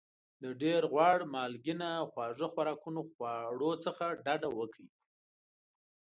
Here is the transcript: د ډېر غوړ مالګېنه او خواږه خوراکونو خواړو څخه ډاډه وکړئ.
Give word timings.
د 0.41 0.43
ډېر 0.61 0.81
غوړ 0.91 1.19
مالګېنه 1.33 1.89
او 1.99 2.05
خواږه 2.11 2.47
خوراکونو 2.53 3.01
خواړو 3.11 3.71
څخه 3.85 4.05
ډاډه 4.25 4.49
وکړئ. 4.57 4.87